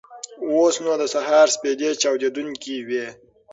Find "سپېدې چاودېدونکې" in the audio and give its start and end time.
1.55-2.75